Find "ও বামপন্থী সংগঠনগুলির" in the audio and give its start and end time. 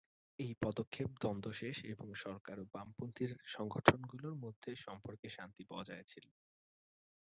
2.59-4.35